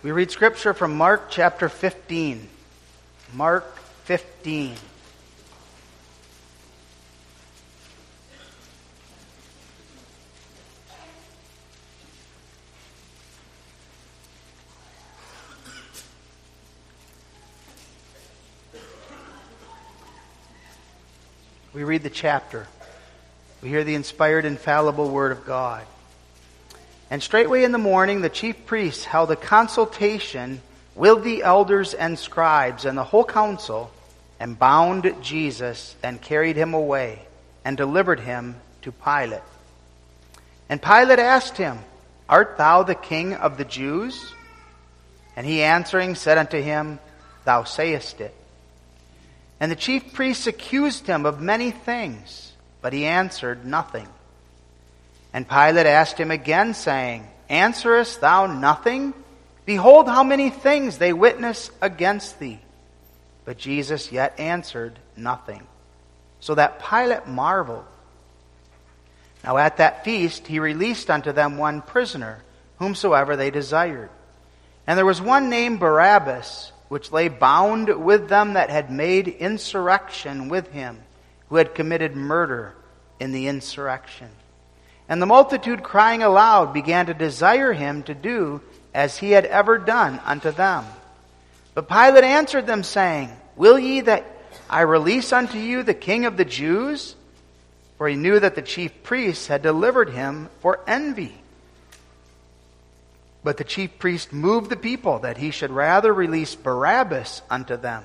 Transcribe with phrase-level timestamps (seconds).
[0.00, 2.48] We read scripture from Mark chapter 15.
[3.34, 4.76] Mark 15.
[21.74, 22.68] We read the chapter.
[23.60, 25.84] We hear the inspired, infallible word of God.
[27.10, 30.60] And straightway in the morning, the chief priests held a consultation
[30.94, 33.90] with the elders and scribes and the whole council,
[34.40, 37.20] and bound Jesus and carried him away
[37.64, 39.42] and delivered him to Pilate.
[40.68, 41.78] And Pilate asked him,
[42.28, 44.32] Art thou the king of the Jews?
[45.34, 46.98] And he answering said unto him,
[47.44, 48.34] Thou sayest it.
[49.60, 54.08] And the chief priests accused him of many things, but he answered nothing.
[55.32, 59.14] And Pilate asked him again, saying, Answerest thou nothing?
[59.64, 62.60] Behold, how many things they witness against thee.
[63.44, 65.66] But Jesus yet answered nothing,
[66.40, 67.84] so that Pilate marveled.
[69.44, 72.42] Now at that feast he released unto them one prisoner,
[72.78, 74.10] whomsoever they desired.
[74.86, 80.48] And there was one named Barabbas which lay bound with them that had made insurrection
[80.48, 80.98] with him,
[81.48, 82.74] who had committed murder
[83.20, 84.28] in the insurrection.
[85.08, 88.60] And the multitude crying aloud began to desire him to do
[88.92, 90.84] as he had ever done unto them.
[91.74, 94.26] But Pilate answered them, saying, Will ye that
[94.68, 97.14] I release unto you the king of the Jews?
[97.96, 101.34] For he knew that the chief priests had delivered him for envy.
[103.42, 108.04] But the chief priest moved the people that he should rather release Barabbas unto them.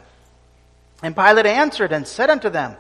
[1.02, 2.78] And Pilate answered and said unto them,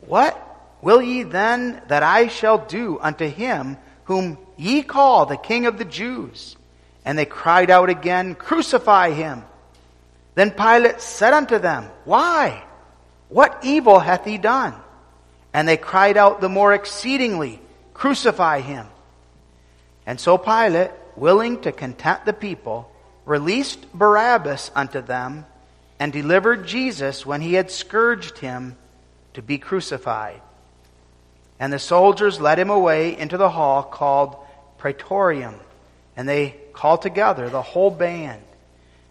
[0.00, 0.47] What
[0.82, 5.78] will ye then that I shall do unto him whom ye call the King of
[5.78, 6.56] the Jews?
[7.04, 9.44] And they cried out again, Crucify him.
[10.34, 12.62] Then Pilate said unto them, Why?
[13.28, 14.74] What evil hath he done?
[15.52, 17.60] And they cried out the more exceedingly,
[17.94, 18.86] Crucify him.
[20.06, 22.90] And so Pilate, willing to content the people,
[23.24, 25.44] released Barabbas unto them,
[25.98, 28.76] and delivered Jesus when he had scourged him
[29.34, 30.40] to be crucified.
[31.60, 34.36] And the soldiers led him away into the hall called
[34.78, 35.54] Praetorium,
[36.16, 38.42] and they called together the whole band.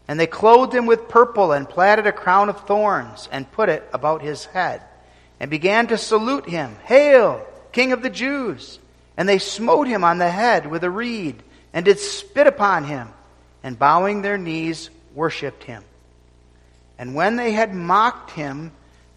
[0.08, 3.88] And they clothed him with purple and platted a crown of thorns and put it
[3.92, 4.82] about his head,
[5.40, 8.80] and began to salute him, Hail, King of the Jews!
[9.18, 11.44] And they smote him on the head with a reed
[11.74, 13.10] and did spit upon him,
[13.64, 15.84] and bowing their knees, worshipped him.
[16.98, 18.72] And when they had mocked him,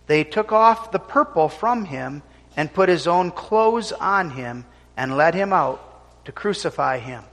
[0.07, 2.23] they took off the purple from him,
[2.57, 4.65] and put his own clothes on him,
[4.97, 7.25] and led him out to crucify him.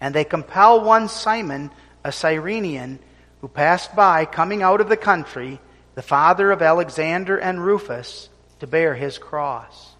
[0.00, 1.70] And they compel one Simon,
[2.04, 2.98] a Cyrenian,
[3.40, 5.60] who passed by, coming out of the country,
[5.94, 8.28] the father of Alexander and Rufus,
[8.60, 9.92] to bear his cross.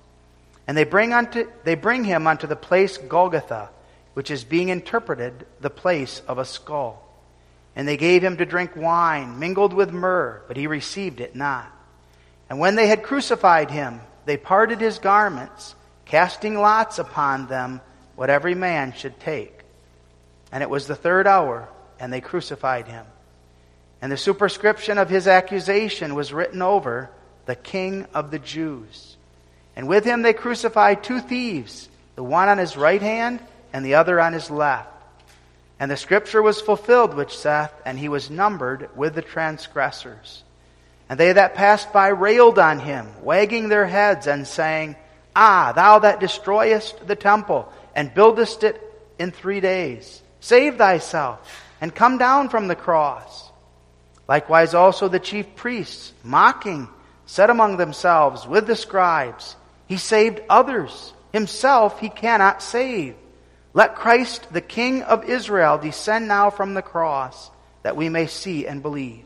[0.66, 3.70] And they bring, unto, they bring him unto the place Golgotha,
[4.14, 7.02] which is being interpreted the place of a skull.
[7.74, 11.70] And they gave him to drink wine mingled with myrrh, but he received it not.
[12.48, 15.74] And when they had crucified him, they parted his garments,
[16.04, 17.80] casting lots upon them
[18.14, 19.60] what every man should take.
[20.52, 21.68] And it was the third hour,
[21.98, 23.06] and they crucified him.
[24.00, 27.10] And the superscription of his accusation was written over
[27.46, 29.16] the King of the Jews.
[29.74, 33.40] And with him they crucified two thieves, the one on his right hand
[33.72, 34.90] and the other on his left.
[35.78, 40.42] And the scripture was fulfilled which saith, And he was numbered with the transgressors.
[41.08, 44.96] And they that passed by railed on him, wagging their heads and saying,
[45.34, 48.80] Ah, thou that destroyest the temple and buildest it
[49.18, 53.50] in three days, save thyself and come down from the cross.
[54.28, 56.88] Likewise also the chief priests, mocking,
[57.26, 63.14] said among themselves with the scribes, He saved others, himself he cannot save.
[63.74, 67.50] Let Christ, the King of Israel, descend now from the cross,
[67.82, 69.25] that we may see and believe.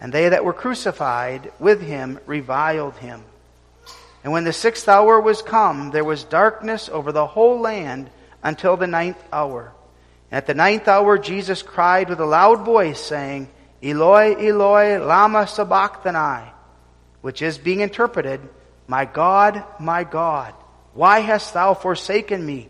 [0.00, 3.22] And they that were crucified with him reviled him.
[4.22, 8.10] And when the sixth hour was come, there was darkness over the whole land
[8.42, 9.72] until the ninth hour.
[10.30, 13.48] And at the ninth hour, Jesus cried with a loud voice, saying,
[13.82, 16.50] Eloi, Eloi, lama sabachthani,
[17.20, 18.40] which is being interpreted,
[18.86, 20.54] My God, my God,
[20.94, 22.68] why hast thou forsaken me?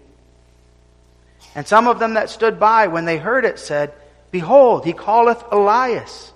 [1.55, 3.93] And some of them that stood by, when they heard it, said,
[4.31, 6.33] Behold, he calleth Elias.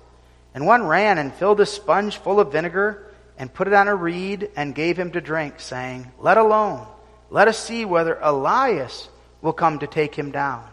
[0.55, 3.07] And one ran and filled a sponge full of vinegar,
[3.39, 6.87] and put it on a reed, and gave him to drink, saying, Let alone,
[7.31, 9.09] let us see whether Elias
[9.41, 10.65] will come to take him down.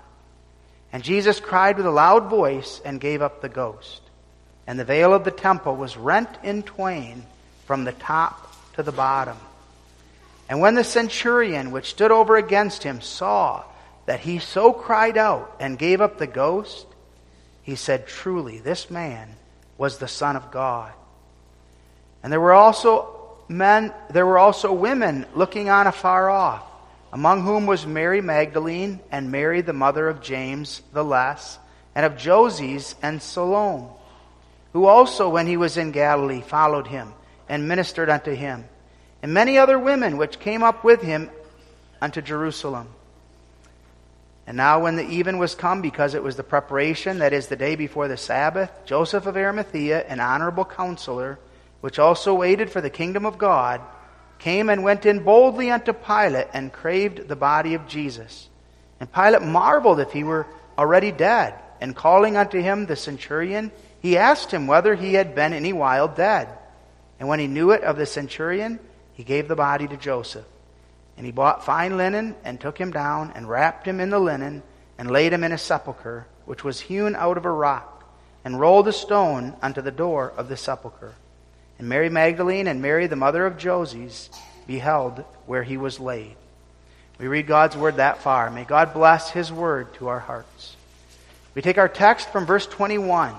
[0.91, 4.01] And Jesus cried with a loud voice and gave up the ghost.
[4.67, 7.23] And the veil of the temple was rent in twain
[7.65, 9.37] from the top to the bottom.
[10.49, 13.63] And when the centurion which stood over against him saw
[14.07, 16.87] that he so cried out and gave up the ghost,
[17.61, 19.29] he said, Truly, this man
[19.79, 20.93] was the Son of God.
[22.21, 26.63] And there were also men, there were also women looking on afar off,
[27.11, 31.57] among whom was Mary Magdalene and Mary the mother of James the Less,
[31.95, 33.87] and of Joses and Salome,
[34.73, 37.11] who also, when he was in Galilee, followed him
[37.47, 38.65] and ministered unto him
[39.21, 41.29] and many other women which came up with him
[42.01, 42.87] unto Jerusalem.
[44.49, 47.55] And now, when the even was come, because it was the preparation, that is, the
[47.55, 51.37] day before the Sabbath, Joseph of Arimathea, an honorable counselor,
[51.81, 53.79] which also waited for the kingdom of God,
[54.39, 58.49] came and went in boldly unto Pilate and craved the body of Jesus.
[58.99, 60.47] And Pilate marveled if he were
[60.79, 61.53] already dead.
[61.79, 66.07] And calling unto him the centurion, he asked him whether he had been any while
[66.07, 66.49] dead.
[67.19, 68.79] And when he knew it of the centurion,
[69.13, 70.47] he gave the body to Joseph.
[71.19, 74.63] And he bought fine linen and took him down and wrapped him in the linen
[74.97, 78.09] and laid him in a sepulchre which was hewn out of a rock
[78.45, 81.13] and rolled a stone unto the door of the sepulchre.
[81.77, 84.29] And Mary Magdalene and Mary the mother of Joses
[84.65, 86.37] beheld where he was laid.
[87.19, 88.49] We read God's word that far.
[88.49, 90.77] May God bless his word to our hearts.
[91.53, 93.35] We take our text from verse 21.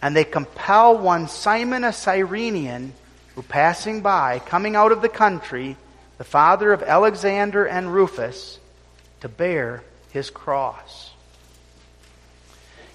[0.00, 2.92] And they compel one Simon a Cyrenian
[3.34, 5.76] who passing by, coming out of the country,
[6.18, 8.58] the father of Alexander and Rufus,
[9.20, 9.82] to bear
[10.12, 11.10] his cross.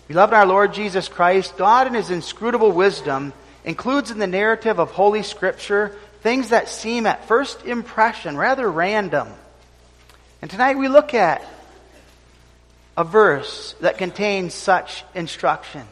[0.07, 3.31] Beloved, our Lord Jesus Christ, God in his inscrutable wisdom
[3.63, 9.27] includes in the narrative of Holy Scripture things that seem at first impression rather random.
[10.41, 11.47] And tonight we look at
[12.97, 15.83] a verse that contains such instruction.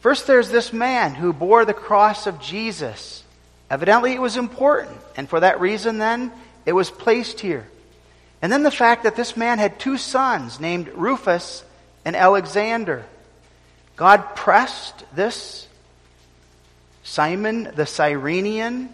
[0.00, 3.23] First, there's this man who bore the cross of Jesus.
[3.70, 6.32] Evidently, it was important, and for that reason, then,
[6.66, 7.66] it was placed here.
[8.42, 11.64] And then the fact that this man had two sons named Rufus
[12.04, 13.04] and Alexander.
[13.96, 15.66] God pressed this
[17.04, 18.92] Simon the Cyrenian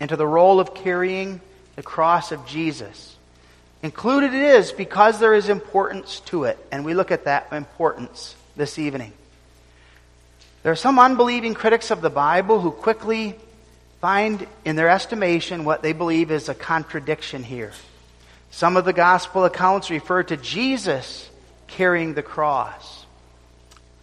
[0.00, 1.40] into the role of carrying
[1.76, 3.16] the cross of Jesus.
[3.82, 8.34] Included it is because there is importance to it, and we look at that importance
[8.56, 9.12] this evening.
[10.62, 13.34] There are some unbelieving critics of the Bible who quickly
[14.00, 17.72] find in their estimation what they believe is a contradiction here.
[18.50, 21.30] Some of the gospel accounts refer to Jesus
[21.66, 23.06] carrying the cross.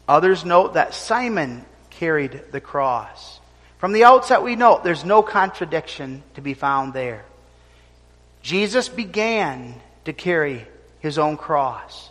[0.08, 3.40] Others note that Simon carried the cross.
[3.78, 7.24] From the outset, we note there's no contradiction to be found there.
[8.42, 9.76] Jesus began
[10.06, 10.66] to carry
[11.02, 12.10] his own cross.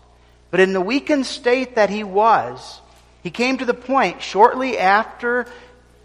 [0.50, 2.81] But in the weakened state that he was,
[3.26, 5.49] he came to the point shortly after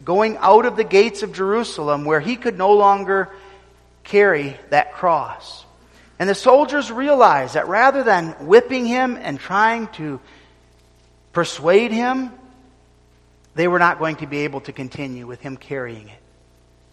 [0.04, 3.30] going out of the gates of Jerusalem where he could no longer
[4.04, 5.64] carry that cross.
[6.18, 10.20] And the soldiers realized that rather than whipping him and trying to
[11.32, 12.32] persuade him,
[13.54, 16.22] they were not going to be able to continue with him carrying it.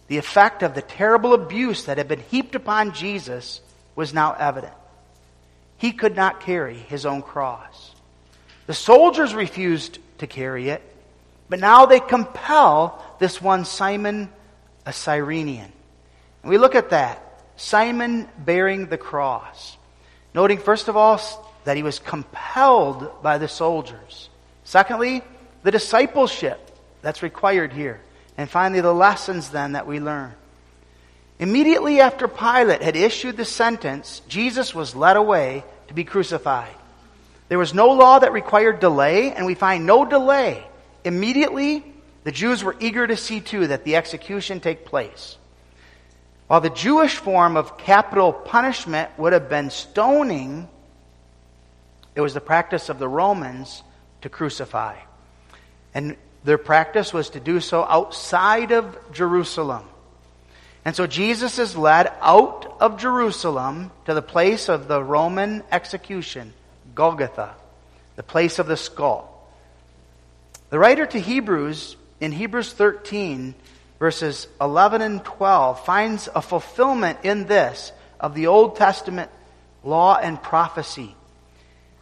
[0.09, 3.61] The effect of the terrible abuse that had been heaped upon Jesus
[3.95, 4.75] was now evident.
[5.79, 7.95] He could not carry his own cross.
[8.67, 10.81] The soldiers refused to carry it,
[11.49, 14.29] but now they compel this one Simon,
[14.85, 15.71] a Cyrenian.
[16.43, 17.25] And we look at that.
[17.57, 19.77] Simon bearing the cross.
[20.33, 21.19] Noting, first of all,
[21.65, 24.29] that he was compelled by the soldiers.
[24.63, 25.21] Secondly,
[25.63, 26.59] the discipleship
[27.01, 27.99] that's required here.
[28.37, 30.33] And finally, the lessons then that we learn.
[31.39, 36.75] Immediately after Pilate had issued the sentence, Jesus was led away to be crucified.
[37.49, 40.63] There was no law that required delay, and we find no delay.
[41.03, 41.83] Immediately,
[42.23, 45.37] the Jews were eager to see too that the execution take place.
[46.47, 50.67] While the Jewish form of capital punishment would have been stoning,
[52.15, 53.83] it was the practice of the Romans
[54.21, 54.95] to crucify.
[55.93, 59.85] And their practice was to do so outside of Jerusalem.
[60.85, 66.53] And so Jesus is led out of Jerusalem to the place of the Roman execution,
[66.99, 67.55] Golgotha,
[68.17, 69.49] the place of the skull.
[70.69, 73.55] The writer to Hebrews in Hebrews 13,
[73.99, 79.31] verses 11 and 12, finds a fulfillment in this of the Old Testament
[79.81, 81.15] law and prophecy.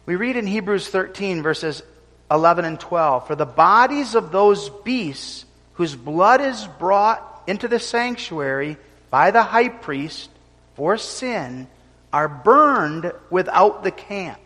[0.04, 1.80] We read in Hebrews 13, verses
[2.28, 7.78] 11 and 12 For the bodies of those beasts whose blood is brought into the
[7.78, 8.78] sanctuary
[9.10, 10.28] by the high priest
[10.74, 11.68] for sin
[12.12, 14.40] are burned without the camp.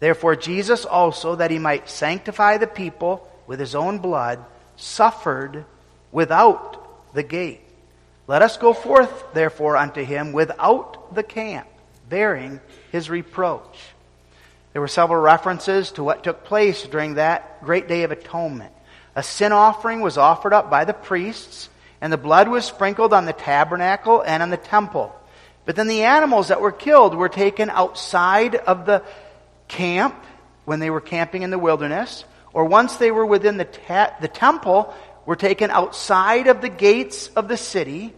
[0.00, 4.44] Therefore, Jesus also, that he might sanctify the people with his own blood,
[4.76, 5.64] suffered
[6.12, 7.60] without the gate.
[8.26, 11.66] Let us go forth, therefore, unto him without the camp,
[12.08, 12.60] bearing
[12.92, 13.78] his reproach.
[14.72, 18.72] There were several references to what took place during that great day of atonement.
[19.16, 23.24] A sin offering was offered up by the priests, and the blood was sprinkled on
[23.24, 25.12] the tabernacle and on the temple.
[25.64, 29.02] But then the animals that were killed were taken outside of the
[29.68, 30.24] camp
[30.64, 33.68] when they were camping in the wilderness, or once they were within the,
[34.20, 34.94] the temple,
[35.24, 38.14] were taken outside of the gates of the city,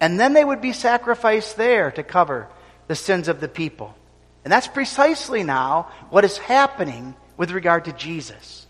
[0.00, 2.48] and then they would be sacrificed there to cover
[2.86, 3.94] the sins of the people.
[4.44, 8.66] And that's precisely now what is happening with regard to Jesus.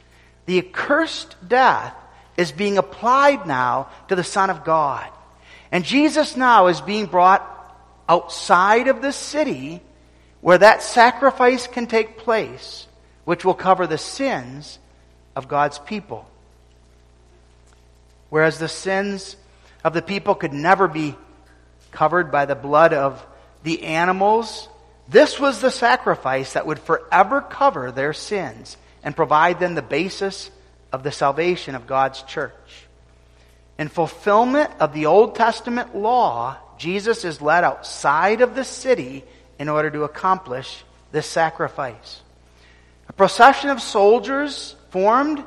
[0.46, 1.94] The accursed death
[2.36, 5.08] is being applied now to the Son of God.
[5.70, 7.46] And Jesus now is being brought
[8.08, 9.82] outside of the city
[10.40, 12.86] where that sacrifice can take place,
[13.24, 14.78] which will cover the sins
[15.36, 16.28] of God's people.
[18.30, 19.36] Whereas the sins
[19.84, 21.16] of the people could never be
[21.90, 23.24] covered by the blood of
[23.62, 24.68] the animals,
[25.08, 30.50] this was the sacrifice that would forever cover their sins and provide them the basis
[30.92, 32.54] of the salvation of God's church.
[33.78, 39.24] In fulfillment of the Old Testament law, Jesus is led outside of the city
[39.60, 42.22] in order to accomplish this sacrifice.
[43.08, 45.44] A procession of soldiers formed,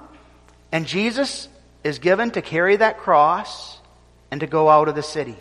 [0.72, 1.50] and Jesus
[1.84, 3.80] is given to carry that cross
[4.30, 5.36] and to go out of the city.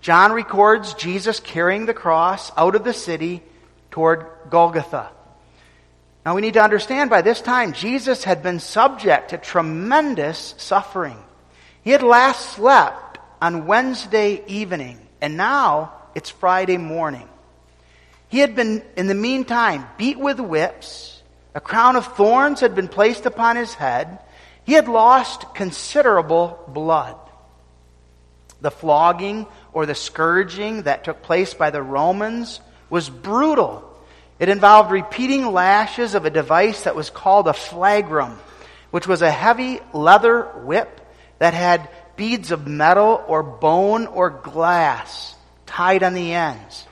[0.00, 3.42] John records Jesus carrying the cross out of the city
[3.92, 5.10] toward Golgotha.
[6.26, 11.16] Now we need to understand by this time Jesus had been subject to tremendous suffering.
[11.82, 17.28] He had last slept on Wednesday evening, and now it's Friday morning.
[18.30, 21.20] He had been, in the meantime, beat with whips.
[21.52, 24.20] A crown of thorns had been placed upon his head.
[24.64, 27.16] He had lost considerable blood.
[28.60, 33.84] The flogging or the scourging that took place by the Romans was brutal.
[34.38, 38.38] It involved repeating lashes of a device that was called a flagrum,
[38.92, 41.00] which was a heavy leather whip
[41.40, 45.34] that had beads of metal or bone or glass
[45.66, 46.86] tied on the ends.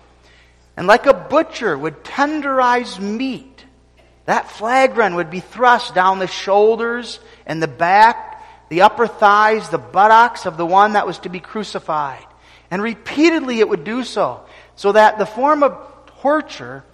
[0.79, 3.65] And like a butcher would tenderize meat,
[4.27, 9.79] that flagrum would be thrust down the shoulders and the back, the upper thighs, the
[9.79, 12.25] buttocks of the one that was to be crucified.
[12.71, 14.43] And repeatedly it would do so,
[14.77, 15.77] so that the form of
[16.23, 16.85] torture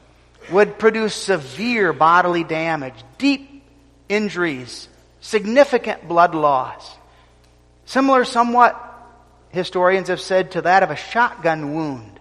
[0.51, 3.63] would produce severe bodily damage, deep
[4.09, 4.89] injuries,
[5.21, 6.97] significant blood loss.
[7.85, 8.81] Similar, somewhat,
[9.51, 12.15] historians have said, to that of a shotgun wound.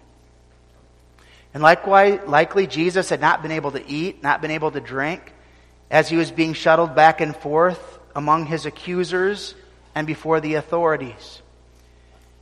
[1.54, 5.32] And likewise, likely Jesus had not been able to eat, not been able to drink,
[5.88, 9.54] as he was being shuttled back and forth among his accusers
[9.94, 11.40] and before the authorities.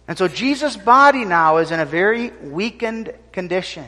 [0.09, 3.87] And so Jesus' body now is in a very weakened condition.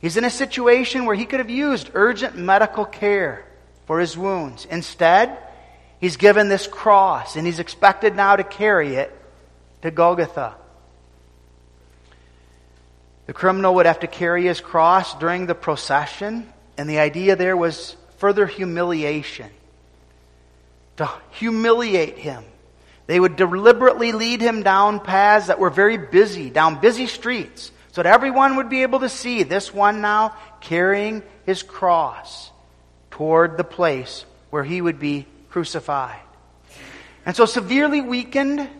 [0.00, 3.46] He's in a situation where he could have used urgent medical care
[3.86, 4.66] for his wounds.
[4.66, 5.36] Instead,
[6.00, 9.16] he's given this cross and he's expected now to carry it
[9.82, 10.56] to Golgotha.
[13.28, 17.58] The criminal would have to carry his cross during the procession, and the idea there
[17.58, 19.50] was further humiliation.
[20.96, 22.42] To humiliate him.
[23.06, 28.02] They would deliberately lead him down paths that were very busy, down busy streets, so
[28.02, 32.50] that everyone would be able to see this one now carrying his cross
[33.10, 36.18] toward the place where he would be crucified.
[37.26, 38.70] And so, severely weakened,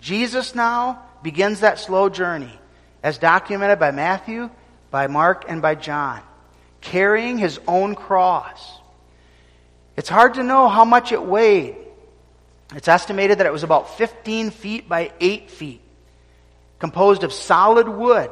[0.00, 2.58] Jesus now begins that slow journey
[3.06, 4.50] as documented by Matthew,
[4.90, 6.20] by Mark, and by John,
[6.80, 8.80] carrying his own cross.
[9.96, 11.76] It's hard to know how much it weighed.
[12.74, 15.82] It's estimated that it was about 15 feet by 8 feet,
[16.80, 18.28] composed of solid wood,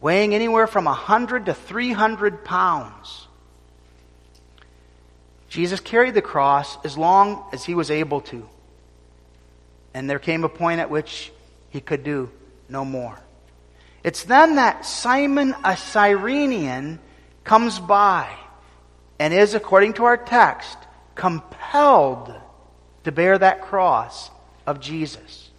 [0.00, 3.26] weighing anywhere from 100 to 300 pounds.
[5.48, 8.48] Jesus carried the cross as long as he was able to.
[9.94, 11.32] And there came a point at which
[11.70, 12.30] he could do
[12.68, 13.18] no more.
[14.02, 17.00] It's then that Simon a Cyrenian
[17.44, 18.32] comes by
[19.18, 20.78] and is, according to our text,
[21.14, 22.34] compelled
[23.04, 24.30] to bear that cross
[24.66, 25.50] of Jesus.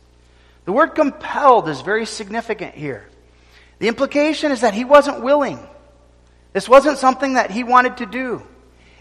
[0.66, 3.08] The word compelled is very significant here.
[3.80, 5.60] The implication is that he wasn't willing.
[6.54, 8.44] This wasn't something that he wanted to do.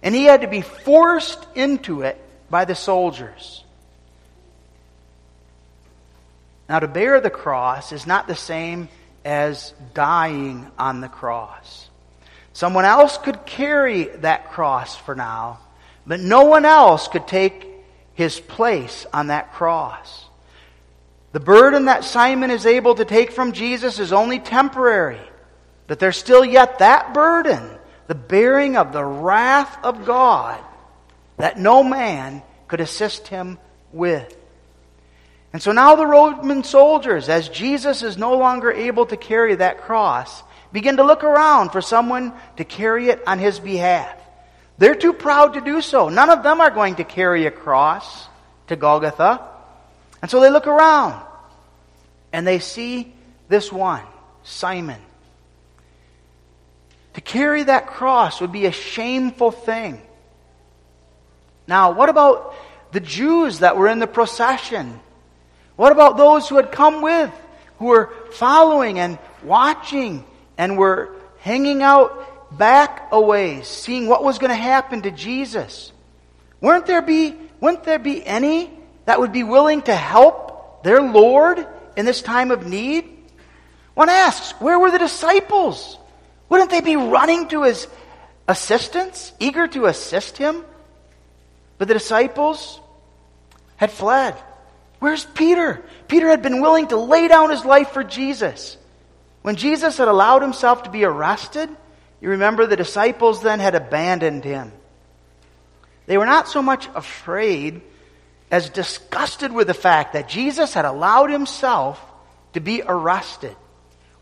[0.03, 2.21] And he had to be forced into it
[2.51, 3.65] by the soldiers.
[6.69, 8.89] Now, to bear the cross is not the same
[9.25, 11.89] as dying on the cross.
[12.53, 15.59] Someone else could carry that cross for now,
[16.07, 17.67] but no one else could take
[18.15, 20.25] his place on that cross.
[21.33, 25.21] The burden that Simon is able to take from Jesus is only temporary,
[25.87, 27.63] but there's still yet that burden,
[28.07, 30.59] the bearing of the wrath of God,
[31.37, 33.59] that no man could assist him
[33.93, 34.36] with.
[35.57, 39.81] And so now the Roman soldiers, as Jesus is no longer able to carry that
[39.81, 44.15] cross, begin to look around for someone to carry it on his behalf.
[44.77, 46.11] They're too proud to do so.
[46.11, 48.29] None of them are going to carry a cross
[48.67, 49.49] to Golgotha.
[50.21, 51.25] And so they look around
[52.35, 53.15] and they see
[53.49, 54.05] this one,
[54.43, 55.01] Simon.
[57.15, 60.03] To carry that cross would be a shameful thing.
[61.67, 62.55] Now, what about
[62.93, 65.01] the Jews that were in the procession?
[65.77, 67.31] What about those who had come with,
[67.79, 70.25] who were following and watching
[70.59, 75.93] and were hanging out back a ways, seeing what was going to happen to Jesus?
[76.61, 78.71] Weren't there be, wouldn't there be any
[79.05, 81.67] that would be willing to help their Lord
[81.97, 83.05] in this time of need?
[83.95, 85.99] One asks, where were the disciples?
[86.49, 87.87] Wouldn't they be running to his
[88.49, 90.65] assistance, eager to assist him?
[91.79, 92.81] But the disciples
[93.77, 94.35] had fled.
[94.99, 95.83] Where's Peter?
[96.09, 98.77] Peter had been willing to lay down his life for Jesus.
[99.43, 101.69] When Jesus had allowed himself to be arrested,
[102.21, 104.73] you remember the disciples then had abandoned him.
[106.07, 107.83] They were not so much afraid
[108.51, 112.01] as disgusted with the fact that Jesus had allowed himself
[112.53, 113.55] to be arrested.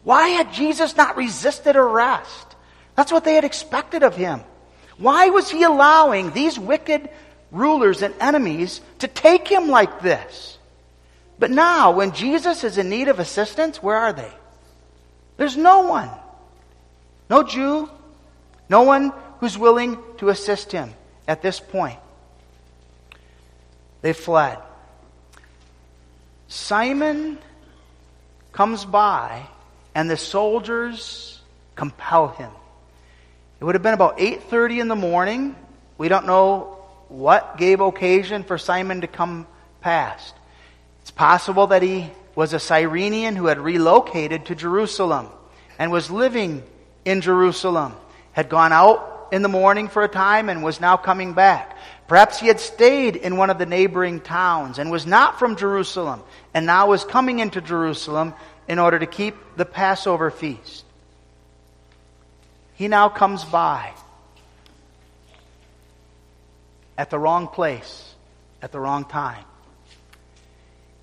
[0.03, 2.57] Why had Jesus not resisted arrest?
[2.97, 4.43] That's what they had expected of him.
[4.99, 7.11] Why was he allowing these wicked
[7.51, 10.54] rulers and enemies to take him like this?
[11.45, 14.33] But now, when Jesus is in need of assistance, where are they?
[15.37, 16.09] There's no one.
[17.29, 17.91] No Jew.
[18.71, 20.95] No one who's willing to assist him
[21.29, 21.99] at this point.
[24.01, 24.57] They fled.
[26.49, 27.37] Simon
[28.53, 29.47] comes by
[29.95, 31.43] and the soldiers
[31.75, 32.53] compel him.
[33.61, 35.57] It would have been about 8:30 in the morning.
[35.99, 36.79] We don't know
[37.09, 39.47] what gave occasion for Simon to come
[39.83, 40.35] past.
[41.15, 45.29] Possible that he was a Cyrenian who had relocated to Jerusalem
[45.79, 46.63] and was living
[47.05, 47.95] in Jerusalem,
[48.33, 51.77] had gone out in the morning for a time and was now coming back.
[52.09, 56.23] Perhaps he had stayed in one of the neighboring towns and was not from Jerusalem
[56.53, 58.35] and now was coming into Jerusalem
[58.69, 60.85] in order to keep the Passover feast.
[62.75, 63.93] He now comes by
[66.99, 68.15] at the wrong place,
[68.63, 69.45] at the wrong time.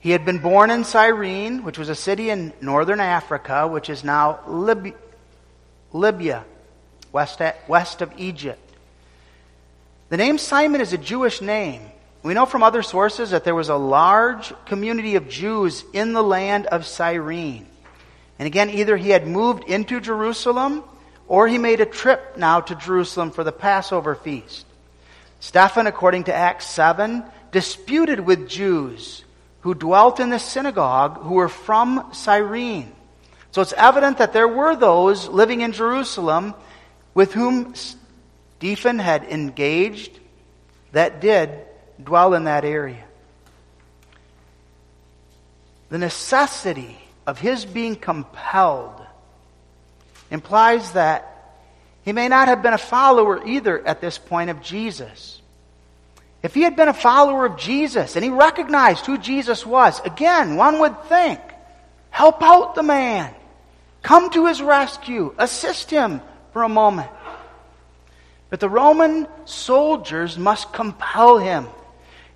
[0.01, 4.03] He had been born in Cyrene, which was a city in northern Africa, which is
[4.03, 4.95] now Libya,
[5.93, 6.43] Libya
[7.11, 8.59] west, west of Egypt.
[10.09, 11.83] The name Simon is a Jewish name.
[12.23, 16.23] We know from other sources that there was a large community of Jews in the
[16.23, 17.67] land of Cyrene.
[18.39, 20.83] And again, either he had moved into Jerusalem
[21.27, 24.65] or he made a trip now to Jerusalem for the Passover feast.
[25.39, 29.20] Stephen, according to Acts 7, disputed with Jews
[29.61, 32.91] who dwelt in the synagogue who were from Cyrene.
[33.51, 36.53] So it's evident that there were those living in Jerusalem
[37.13, 40.19] with whom Stephen had engaged
[40.93, 41.49] that did
[42.01, 43.03] dwell in that area.
[45.89, 46.97] The necessity
[47.27, 49.01] of his being compelled
[50.31, 51.27] implies that
[52.03, 55.40] he may not have been a follower either at this point of Jesus.
[56.43, 60.55] If he had been a follower of Jesus and he recognized who Jesus was, again,
[60.55, 61.39] one would think,
[62.09, 63.33] help out the man.
[64.01, 65.35] Come to his rescue.
[65.37, 66.21] Assist him
[66.53, 67.11] for a moment.
[68.49, 71.67] But the Roman soldiers must compel him.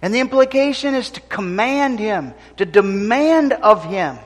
[0.02, 4.20] And the implication is to command him, to demand of him.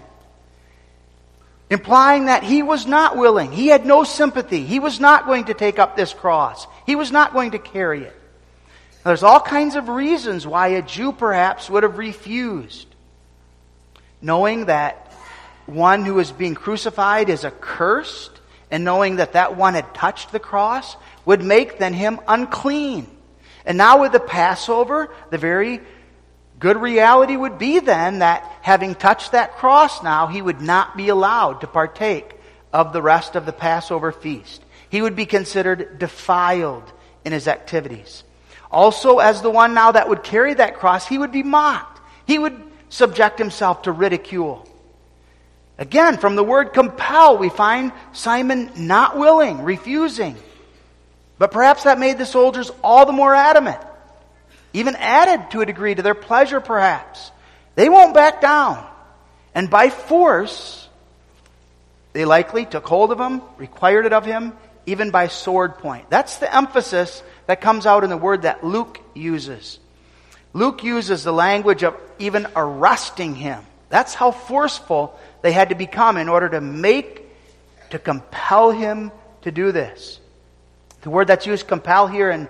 [1.70, 3.52] Implying that he was not willing.
[3.52, 4.66] He had no sympathy.
[4.66, 6.68] He was not going to take up this cross.
[6.86, 8.19] He was not going to carry it.
[9.00, 12.88] Now, there's all kinds of reasons why a Jew perhaps would have refused.
[14.22, 15.14] Knowing that
[15.66, 18.32] one who was being crucified is accursed,
[18.70, 23.08] and knowing that that one had touched the cross, would make then him unclean.
[23.66, 25.80] And now with the Passover, the very
[26.60, 31.08] good reality would be then that having touched that cross now, he would not be
[31.08, 32.36] allowed to partake
[32.74, 34.62] of the rest of the Passover feast.
[34.90, 36.92] He would be considered defiled
[37.24, 38.24] in his activities.
[38.72, 42.00] Also, as the one now that would carry that cross, he would be mocked.
[42.28, 44.68] He would subject himself to ridicule.
[45.78, 50.36] Again, from the word compel, we find Simon not willing, refusing.
[51.38, 53.80] But perhaps that made the soldiers all the more adamant,
[54.74, 57.32] even added to a degree to their pleasure, perhaps.
[57.76, 58.86] They won't back down.
[59.56, 60.88] And by force,
[62.12, 64.54] they likely took hold of him, required it of him,
[64.86, 66.10] even by sword point.
[66.10, 69.80] That's the emphasis that comes out in the word that Luke uses.
[70.54, 73.66] Luke uses the language of even arresting him.
[73.90, 77.26] That's how forceful they had to become in order to make,
[77.90, 80.20] to compel him to do this.
[81.02, 82.48] The word that's used, compel, here in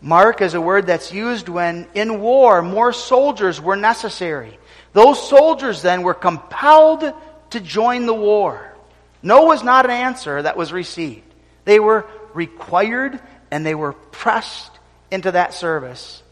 [0.00, 4.56] Mark is a word that's used when in war more soldiers were necessary.
[4.92, 7.12] Those soldiers then were compelled
[7.50, 8.72] to join the war.
[9.20, 11.24] No was not an answer that was received.
[11.64, 13.18] They were required
[13.50, 14.70] and they were pressed
[15.10, 16.22] into that service,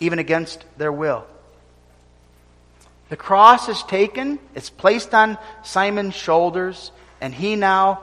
[0.00, 1.26] even against their will.
[3.08, 8.02] The cross is taken, it's placed on Simon's shoulders, and he now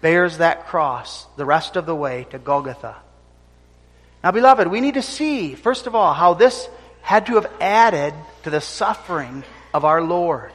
[0.00, 2.96] bears that cross the rest of the way to Golgotha.
[4.22, 6.68] Now, beloved, we need to see, first of all, how this
[7.02, 8.14] had to have added
[8.44, 10.52] to the suffering of our Lord.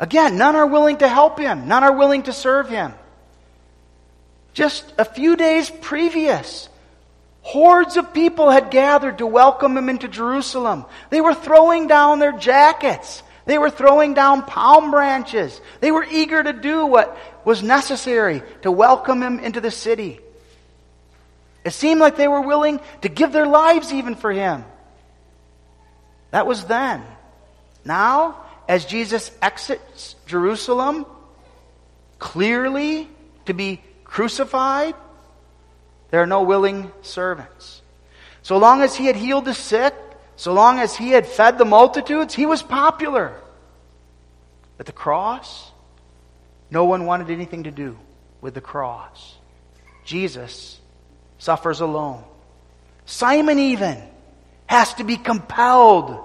[0.00, 2.94] Again, none are willing to help him, none are willing to serve him.
[4.52, 6.68] Just a few days previous,
[7.42, 10.84] hordes of people had gathered to welcome him into Jerusalem.
[11.10, 13.22] They were throwing down their jackets.
[13.46, 15.60] They were throwing down palm branches.
[15.80, 20.20] They were eager to do what was necessary to welcome him into the city.
[21.64, 24.64] It seemed like they were willing to give their lives even for him.
[26.30, 27.02] That was then.
[27.84, 31.06] Now, as Jesus exits Jerusalem,
[32.18, 33.08] clearly
[33.46, 34.96] to be crucified,
[36.10, 37.82] there are no willing servants.
[38.42, 39.94] So long as he had healed the sick,
[40.34, 43.34] so long as he had fed the multitudes, he was popular.
[44.80, 45.70] At the cross,
[46.70, 47.96] no one wanted anything to do
[48.40, 49.36] with the cross.
[50.04, 50.80] Jesus
[51.38, 52.24] suffers alone.
[53.04, 54.02] Simon even
[54.66, 56.24] has to be compelled.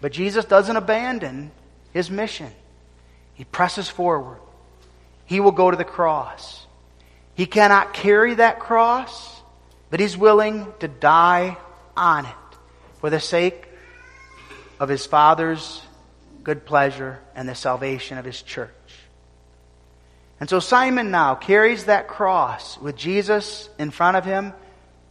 [0.00, 1.50] But Jesus doesn't abandon
[1.92, 2.50] his mission.
[3.34, 4.38] He presses forward.
[5.26, 6.66] He will go to the cross.
[7.34, 9.36] He cannot carry that cross
[9.90, 11.56] but he's willing to die
[11.96, 12.34] on it
[13.00, 13.66] for the sake
[14.80, 15.80] of his Father's
[16.42, 18.70] good pleasure and the salvation of his church.
[20.38, 24.52] And so Simon now carries that cross with Jesus in front of him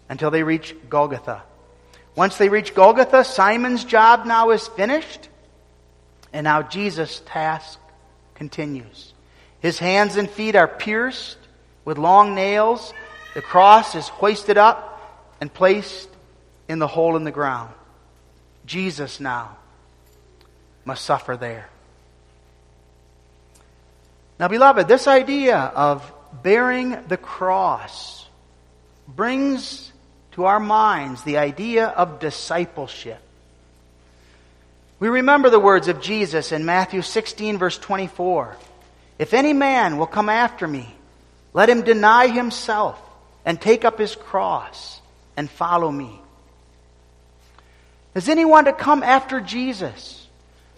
[0.08, 1.41] until they reach Golgotha.
[2.15, 5.30] Once they reach Golgotha, Simon's job now is finished,
[6.32, 7.80] and now Jesus' task
[8.36, 9.14] continues.
[9.65, 11.39] His hands and feet are pierced
[11.86, 12.93] with long nails
[13.34, 16.08] the cross is hoisted up and placed
[16.69, 17.73] in the hole in the ground.
[18.67, 19.58] Jesus now
[20.86, 21.67] must suffer there.
[24.39, 28.28] Now, beloved, this idea of bearing the cross
[29.08, 29.91] brings
[30.34, 33.19] to our minds the idea of discipleship.
[34.99, 38.58] We remember the words of Jesus in Matthew 16, verse 24.
[39.17, 40.93] If any man will come after me,
[41.54, 43.01] let him deny himself
[43.45, 45.01] and take up his cross
[45.38, 46.21] and follow me.
[48.13, 50.28] Does anyone want to come after Jesus?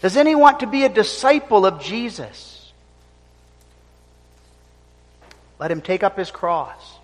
[0.01, 2.71] Does anyone want to be a disciple of Jesus?
[5.59, 6.97] Let him take up his cross.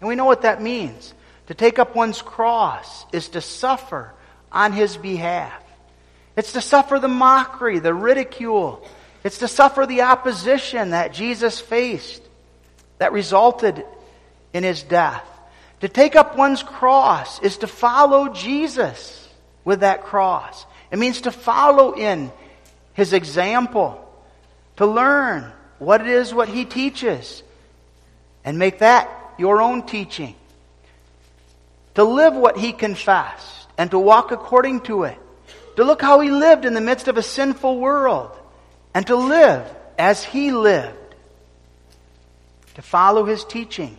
[0.00, 1.12] And we know what that means.
[1.48, 4.12] To take up one's cross is to suffer
[4.50, 5.62] on his behalf.
[6.36, 8.86] It's to suffer the mockery, the ridicule.
[9.22, 12.22] It's to suffer the opposition that Jesus faced
[12.98, 13.84] that resulted
[14.52, 15.24] in his death.
[15.80, 19.28] To take up one's cross is to follow Jesus
[19.64, 20.66] with that cross.
[20.90, 22.32] It means to follow in
[22.94, 24.06] his example,
[24.76, 27.42] to learn what it is what he teaches,
[28.44, 30.34] and make that your own teaching.
[31.94, 35.18] To live what he confessed and to walk according to it.
[35.76, 38.36] To look how he lived in the midst of a sinful world
[38.94, 40.96] and to live as he lived.
[42.74, 43.98] To follow his teaching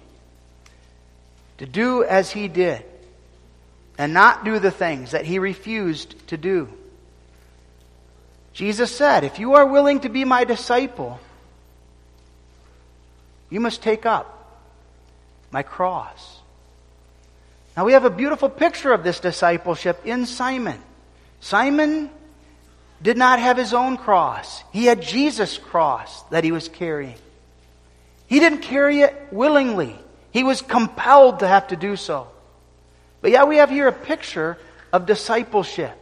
[1.61, 2.83] to do as he did
[3.95, 6.67] and not do the things that he refused to do.
[8.51, 11.19] Jesus said, If you are willing to be my disciple,
[13.51, 14.59] you must take up
[15.51, 16.39] my cross.
[17.77, 20.81] Now we have a beautiful picture of this discipleship in Simon.
[21.41, 22.09] Simon
[23.01, 24.63] did not have his own cross.
[24.71, 27.15] He had Jesus' cross that he was carrying.
[28.27, 29.95] He didn't carry it willingly.
[30.31, 32.27] He was compelled to have to do so.
[33.21, 34.57] But yeah, we have here a picture
[34.93, 35.97] of discipleship.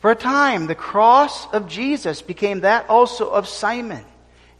[0.00, 4.04] For a time, the cross of Jesus became that also of Simon.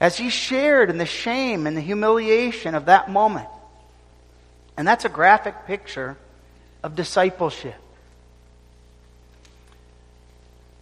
[0.03, 3.46] as he shared in the shame and the humiliation of that moment.
[4.77, 6.16] And that's a graphic picture
[6.83, 7.77] of discipleship.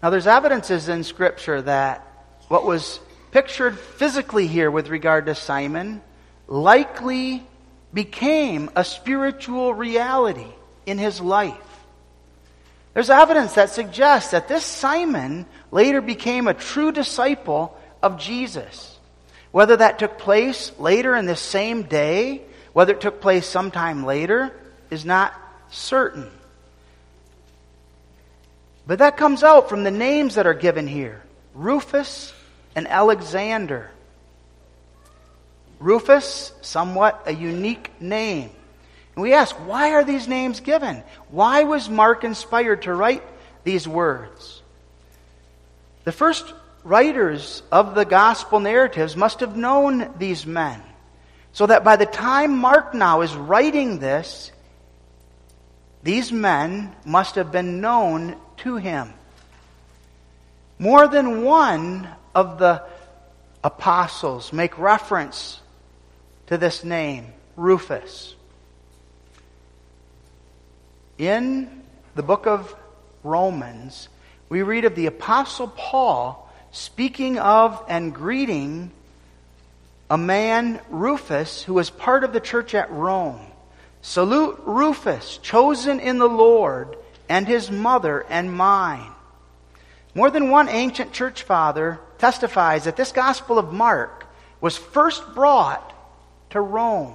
[0.03, 2.07] Now, there's evidences in Scripture that
[2.49, 3.01] what was
[3.33, 6.01] pictured physically here with regard to Simon
[6.49, 7.47] likely
[7.93, 10.47] became a spiritual reality
[10.87, 11.55] in his life.
[12.95, 18.99] There's evidence that suggests that this Simon later became a true disciple of Jesus.
[19.53, 24.53] Whether that took place later in this same day, whether it took place sometime later,
[24.91, 25.35] is not
[25.71, 26.31] certain.
[28.87, 31.23] But that comes out from the names that are given here
[31.55, 32.33] Rufus
[32.75, 33.91] and Alexander.
[35.79, 38.51] Rufus, somewhat a unique name.
[39.15, 41.03] And we ask, why are these names given?
[41.31, 43.23] Why was Mark inspired to write
[43.65, 44.63] these words?
[46.05, 46.53] The first
[46.85, 50.83] writers of the gospel narratives must have known these men.
[51.53, 54.53] So that by the time Mark now is writing this,
[56.03, 59.13] these men must have been known to him.
[60.79, 62.83] More than one of the
[63.63, 65.61] apostles make reference
[66.47, 68.35] to this name, Rufus.
[71.19, 71.83] In
[72.15, 72.75] the book of
[73.23, 74.09] Romans,
[74.49, 78.91] we read of the apostle Paul speaking of and greeting
[80.09, 83.41] a man, Rufus, who was part of the church at Rome.
[84.03, 86.97] Salute Rufus, chosen in the Lord,
[87.31, 89.11] and his mother and mine.
[90.17, 94.27] More than one ancient church father testifies that this Gospel of Mark
[94.61, 95.95] was first brought
[96.51, 97.15] to Rome.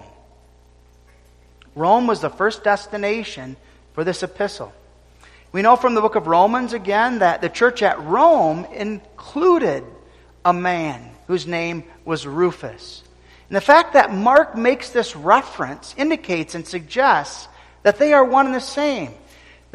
[1.75, 3.57] Rome was the first destination
[3.93, 4.73] for this epistle.
[5.51, 9.83] We know from the book of Romans again that the church at Rome included
[10.45, 13.03] a man whose name was Rufus.
[13.49, 17.49] And the fact that Mark makes this reference indicates and suggests
[17.83, 19.11] that they are one and the same.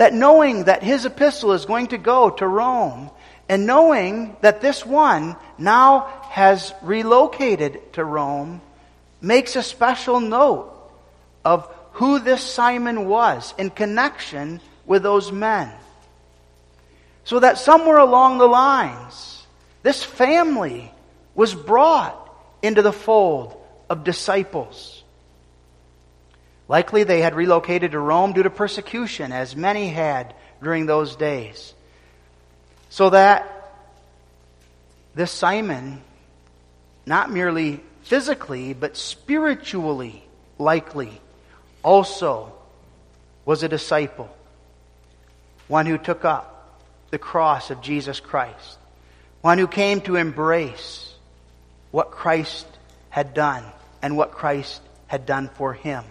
[0.00, 3.10] That knowing that his epistle is going to go to Rome,
[3.50, 8.62] and knowing that this one now has relocated to Rome,
[9.20, 10.72] makes a special note
[11.44, 15.70] of who this Simon was in connection with those men.
[17.24, 19.46] So that somewhere along the lines,
[19.82, 20.90] this family
[21.34, 22.16] was brought
[22.62, 23.54] into the fold
[23.90, 24.99] of disciples.
[26.70, 31.74] Likely they had relocated to Rome due to persecution, as many had during those days.
[32.90, 33.72] So that
[35.16, 36.00] this Simon,
[37.06, 40.22] not merely physically, but spiritually
[40.60, 41.20] likely,
[41.82, 42.52] also
[43.44, 44.30] was a disciple.
[45.66, 46.78] One who took up
[47.10, 48.78] the cross of Jesus Christ.
[49.40, 51.12] One who came to embrace
[51.90, 52.68] what Christ
[53.08, 53.64] had done
[54.02, 56.04] and what Christ had done for him.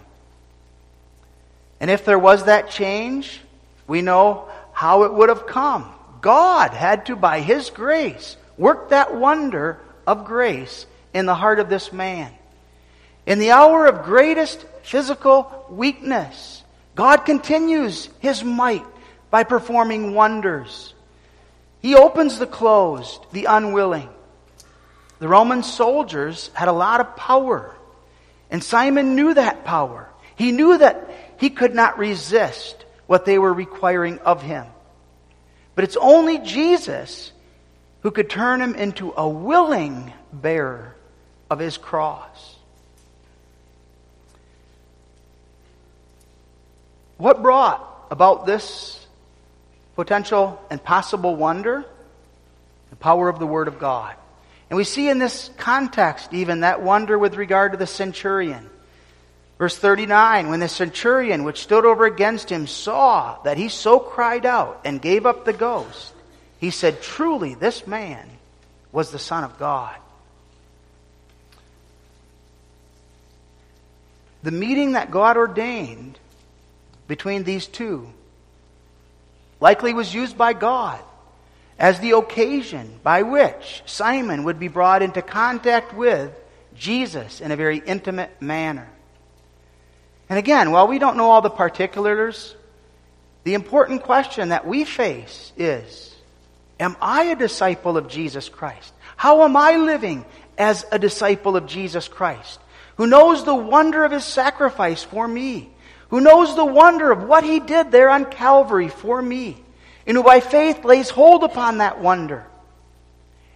[1.80, 3.40] And if there was that change,
[3.86, 5.90] we know how it would have come.
[6.20, 11.68] God had to, by His grace, work that wonder of grace in the heart of
[11.68, 12.30] this man.
[13.26, 16.62] In the hour of greatest physical weakness,
[16.94, 18.84] God continues His might
[19.30, 20.94] by performing wonders.
[21.80, 24.08] He opens the closed, the unwilling.
[25.18, 27.74] The Roman soldiers had a lot of power.
[28.50, 30.10] And Simon knew that power.
[30.34, 34.66] He knew that he could not resist what they were requiring of him.
[35.74, 37.32] But it's only Jesus
[38.02, 40.94] who could turn him into a willing bearer
[41.48, 42.56] of his cross.
[47.16, 49.04] What brought about this
[49.96, 51.86] potential and possible wonder?
[52.90, 54.14] The power of the Word of God.
[54.68, 58.68] And we see in this context even that wonder with regard to the centurion.
[59.60, 64.46] Verse 39, when the centurion which stood over against him saw that he so cried
[64.46, 66.14] out and gave up the ghost,
[66.58, 68.26] he said, Truly, this man
[68.90, 69.94] was the Son of God.
[74.42, 76.18] The meeting that God ordained
[77.06, 78.08] between these two
[79.60, 81.02] likely was used by God
[81.78, 86.32] as the occasion by which Simon would be brought into contact with
[86.74, 88.88] Jesus in a very intimate manner.
[90.30, 92.56] And again, while we don't know all the particulars,
[93.44, 96.14] the important question that we face is
[96.78, 98.94] Am I a disciple of Jesus Christ?
[99.16, 100.24] How am I living
[100.56, 102.58] as a disciple of Jesus Christ?
[102.96, 105.68] Who knows the wonder of his sacrifice for me?
[106.08, 109.62] Who knows the wonder of what he did there on Calvary for me?
[110.10, 112.44] and who by faith lays hold upon that wonder?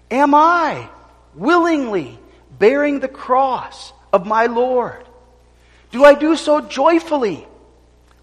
[0.08, 0.88] Am I
[1.34, 2.18] willingly
[2.58, 5.04] bearing the cross of my Lord?
[5.94, 7.46] Do I do so joyfully?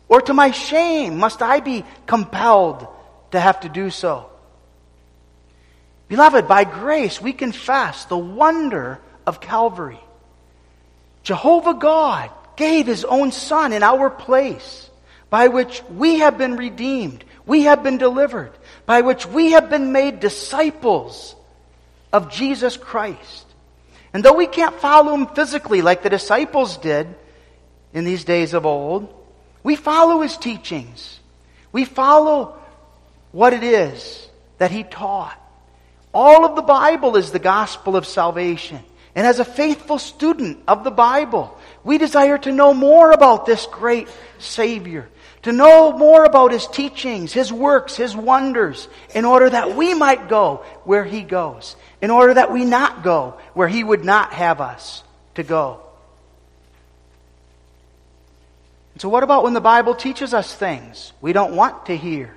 [0.10, 2.86] Or to my shame must I be compelled
[3.32, 4.30] to have to do so?
[6.10, 10.02] Beloved, by grace we confess the wonder of Calvary.
[11.24, 14.90] Jehovah God gave his own Son in our place,
[15.30, 18.52] by which we have been redeemed, we have been delivered,
[18.86, 21.38] by which we have been made disciples
[22.12, 23.46] of Jesus Christ.
[24.14, 27.16] And though we can't follow him physically like the disciples did
[27.94, 29.14] in these days of old,
[29.64, 31.20] we follow his teachings.
[31.72, 32.60] We follow
[33.32, 34.28] what it is
[34.58, 35.38] that he taught.
[36.14, 38.80] All of the Bible is the gospel of salvation.
[39.16, 43.66] And as a faithful student of the Bible, we desire to know more about this
[43.66, 44.08] great
[44.40, 45.10] Savior,
[45.44, 50.30] to know more about His teachings, His works, His wonders, in order that we might
[50.30, 54.62] go where He goes, in order that we not go where He would not have
[54.62, 55.04] us
[55.36, 55.82] to go.
[58.94, 62.36] And so what about when the Bible teaches us things we don't want to hear?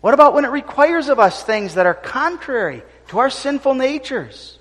[0.00, 4.58] What about when it requires of us things that are contrary to our sinful natures?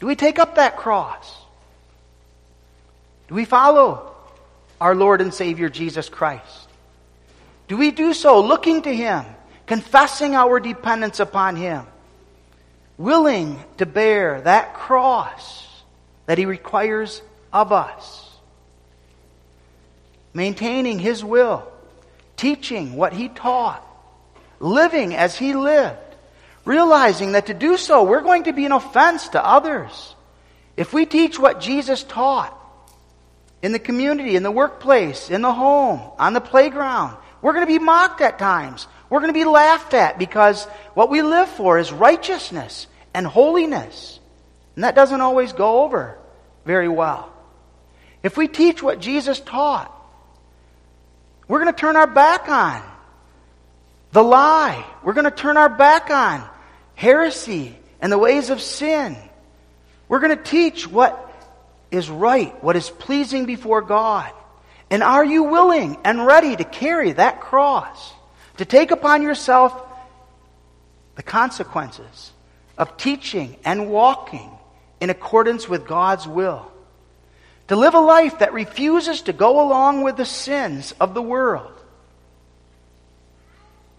[0.00, 1.36] Do we take up that cross?
[3.28, 4.14] Do we follow
[4.80, 6.68] our Lord and Savior Jesus Christ?
[7.68, 9.24] Do we do so looking to Him,
[9.66, 11.84] confessing our dependence upon Him,
[12.96, 15.66] willing to bear that cross
[16.26, 17.20] that He requires
[17.52, 18.27] of us,
[20.32, 21.70] maintaining His will?
[22.38, 23.84] teaching what he taught,
[24.60, 25.98] living as he lived,
[26.64, 30.14] realizing that to do so, we're going to be an offense to others.
[30.76, 32.54] If we teach what Jesus taught
[33.60, 37.72] in the community, in the workplace, in the home, on the playground, we're going to
[37.72, 38.86] be mocked at times.
[39.10, 40.64] We're going to be laughed at because
[40.94, 44.20] what we live for is righteousness and holiness.
[44.76, 46.18] And that doesn't always go over
[46.64, 47.32] very well.
[48.22, 49.92] If we teach what Jesus taught,
[51.48, 52.82] we're going to turn our back on
[54.12, 54.84] the lie.
[55.02, 56.46] We're going to turn our back on
[56.94, 59.16] heresy and the ways of sin.
[60.08, 61.24] We're going to teach what
[61.90, 64.30] is right, what is pleasing before God.
[64.90, 68.12] And are you willing and ready to carry that cross?
[68.58, 69.80] To take upon yourself
[71.16, 72.32] the consequences
[72.76, 74.50] of teaching and walking
[75.00, 76.70] in accordance with God's will?
[77.68, 81.72] To live a life that refuses to go along with the sins of the world.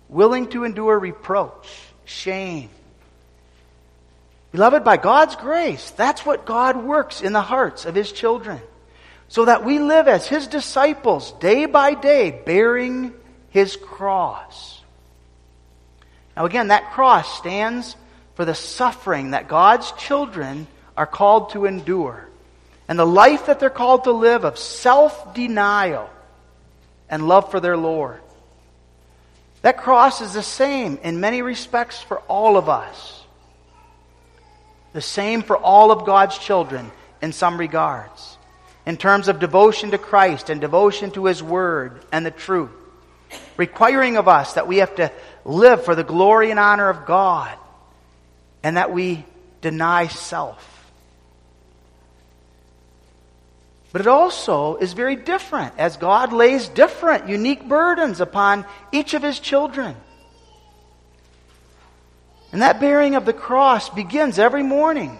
[0.08, 1.67] Willing to endure reproach,
[2.03, 2.69] shame.
[4.51, 8.60] Beloved, by God's grace, that's what God works in the hearts of His children.
[9.27, 13.13] So that we live as His disciples day by day, bearing
[13.51, 14.82] His cross.
[16.36, 17.95] Now again, that cross stands
[18.34, 20.65] for the suffering that God's children
[20.97, 22.28] are called to endure
[22.89, 26.10] and the life that they're called to live of self denial
[27.08, 28.19] and love for their Lord.
[29.62, 33.23] That cross is the same in many respects for all of us.
[34.93, 38.38] The same for all of God's children in some regards.
[38.88, 42.71] In terms of devotion to Christ and devotion to His Word and the truth.
[43.56, 45.12] Requiring of us that we have to
[45.45, 47.56] live for the glory and honor of God
[48.63, 49.25] and that we
[49.62, 50.68] deny self.
[53.91, 59.23] But it also is very different as God lays different, unique burdens upon each of
[59.23, 59.95] his children.
[62.52, 65.17] And that bearing of the cross begins every morning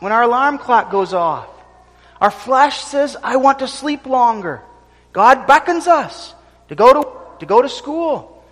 [0.00, 1.48] when our alarm clock goes off.
[2.20, 4.62] Our flesh says, I want to sleep longer.
[5.12, 6.34] God beckons us
[6.68, 8.44] to go to, to go to school,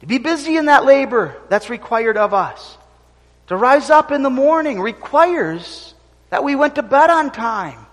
[0.00, 2.76] to be busy in that labor that's required of us.
[3.48, 5.94] To rise up in the morning requires
[6.30, 7.86] that we went to bed on time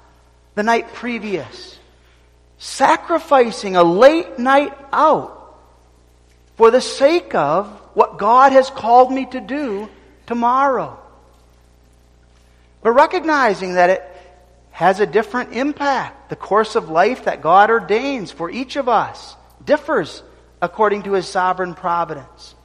[0.56, 1.78] the night previous,
[2.58, 5.58] sacrificing a late night out
[6.56, 9.90] for the sake of what God has called me to do
[10.26, 10.98] tomorrow.
[12.82, 14.16] But recognizing that it
[14.72, 16.30] has a different impact.
[16.30, 20.22] The course of life that God ordains for each of us differs
[20.62, 22.56] according to his sovereign providence.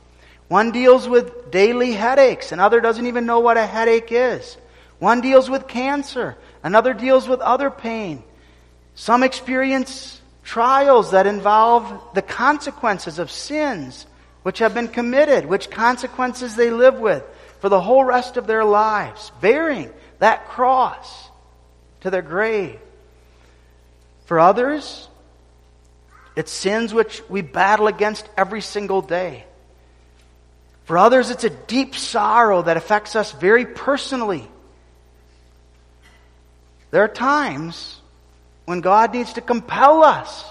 [0.48, 4.56] One deals with daily headaches, another doesn't even know what a headache is.
[4.98, 8.22] One deals with cancer, Another deals with other pain.
[8.94, 14.06] Some experience trials that involve the consequences of sins
[14.42, 17.22] which have been committed, which consequences they live with
[17.60, 21.28] for the whole rest of their lives, bearing that cross
[22.00, 22.78] to their grave.
[24.26, 25.08] For others,
[26.36, 29.44] it's sins which we battle against every single day.
[30.84, 34.48] For others, it's a deep sorrow that affects us very personally.
[36.90, 38.00] There are times
[38.64, 40.44] when God needs to compel us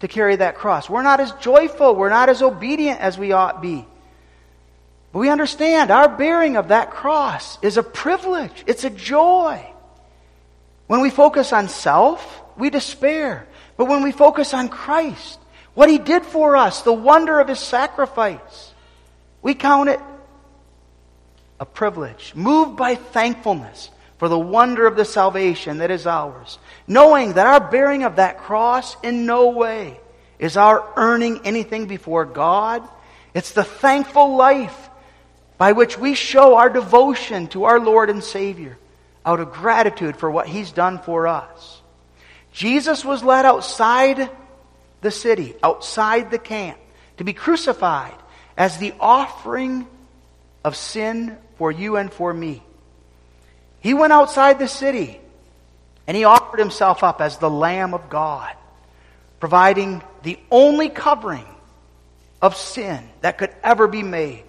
[0.00, 0.90] to carry that cross.
[0.90, 3.86] We're not as joyful, we're not as obedient as we ought to be.
[5.12, 9.64] But we understand our bearing of that cross is a privilege, it's a joy.
[10.86, 13.46] When we focus on self, we despair.
[13.76, 15.38] But when we focus on Christ,
[15.74, 18.72] what He did for us, the wonder of His sacrifice,
[19.42, 20.00] we count it
[21.58, 27.34] a privilege, moved by thankfulness for the wonder of the salvation that is ours, knowing
[27.34, 30.00] that our bearing of that cross in no way
[30.38, 32.86] is our earning anything before God.
[33.34, 34.88] It's the thankful life
[35.58, 38.78] by which we show our devotion to our Lord and Savior
[39.24, 41.80] out of gratitude for what He's done for us.
[42.52, 44.30] Jesus was led outside
[45.02, 46.78] the city, outside the camp,
[47.18, 48.14] to be crucified
[48.56, 49.86] as the offering
[50.64, 52.62] of sin for you and for me.
[53.86, 55.20] He went outside the city
[56.08, 58.52] and he offered himself up as the Lamb of God,
[59.38, 61.46] providing the only covering
[62.42, 64.42] of sin that could ever be made,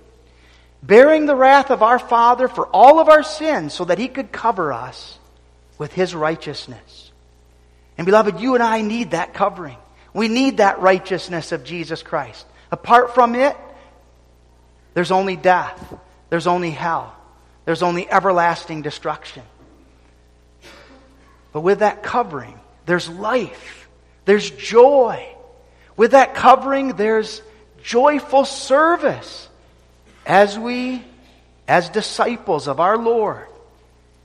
[0.82, 4.32] bearing the wrath of our Father for all of our sins so that he could
[4.32, 5.20] cover us
[5.78, 7.12] with his righteousness.
[7.96, 9.78] And beloved, you and I need that covering.
[10.16, 12.44] We need that righteousness of Jesus Christ.
[12.72, 13.56] Apart from it,
[14.96, 15.94] there's only death.
[16.32, 17.14] There's only hell.
[17.68, 19.44] There's only everlasting destruction.
[21.52, 23.90] But with that covering, there's life.
[24.24, 25.28] There's joy.
[25.98, 27.42] With that covering, there's
[27.84, 29.50] joyful service
[30.26, 31.04] as we,
[31.68, 33.48] as disciples of our Lord,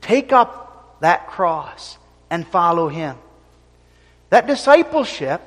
[0.03, 1.99] take up that cross
[2.30, 3.16] and follow Him.
[4.30, 5.43] That discipleship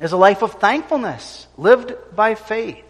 [0.00, 2.84] is a life of thankfulness lived by faith.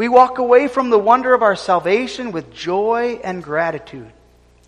[0.00, 4.10] We walk away from the wonder of our salvation with joy and gratitude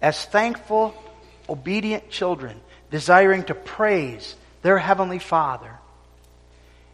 [0.02, 0.94] as thankful,
[1.48, 2.60] obedient children
[2.90, 5.70] desiring to praise their Heavenly Father.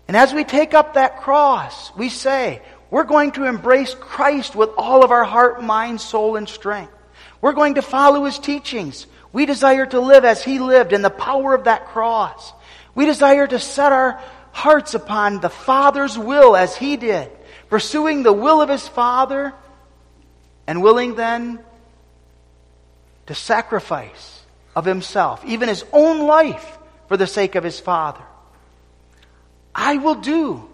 [0.07, 2.63] And as we take up that cross, we say,
[2.93, 6.95] we're going to embrace Christ with all of our heart, mind, soul, and strength.
[7.41, 9.09] We're going to follow His teachings.
[9.33, 12.53] We desire to live as He lived in the power of that cross.
[12.95, 14.23] We desire to set our
[14.53, 17.33] hearts upon the Father's will as He did
[17.71, 19.55] pursuing the will of his Father,
[20.67, 21.59] and willing then
[23.27, 24.43] to sacrifice
[24.77, 28.23] of himself, even his own life, for the sake of his Father.
[29.75, 30.69] I will do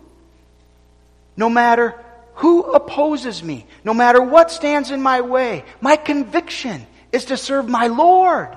[1.36, 1.94] no matter
[2.34, 5.64] who opposes me, no matter what stands in my way.
[5.80, 8.56] My conviction is to serve my Lord.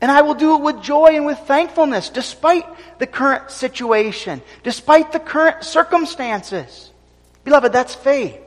[0.00, 2.66] And I will do it with joy and with thankfulness, despite
[2.98, 6.91] the current situation, despite the current circumstances.
[7.44, 8.38] Beloved, that's faith.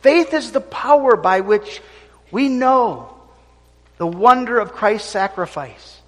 [0.00, 1.80] Faith is the power by which
[2.30, 3.16] we know
[3.98, 6.00] the wonder of Christ's sacrifice.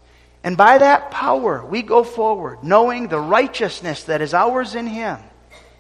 [0.45, 5.19] And by that power, we go forward, knowing the righteousness that is ours in Him,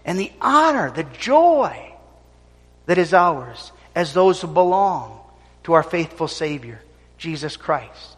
[0.05, 1.93] and the honor, the joy
[2.87, 5.21] that is ours as those who belong
[5.65, 6.81] to our faithful Savior,
[7.19, 8.17] Jesus Christ.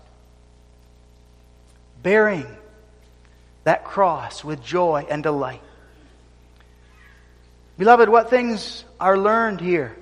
[2.02, 2.46] Bearing
[3.64, 5.60] that cross with joy and delight.
[7.78, 9.96] Beloved, what things are learned here?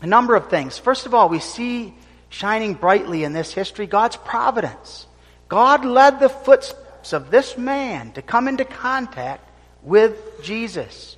[0.00, 0.78] A number of things.
[0.78, 1.94] First of all, we see
[2.30, 5.06] shining brightly in this history God's providence.
[5.48, 9.48] God led the footsteps of this man to come into contact
[9.82, 11.16] with Jesus.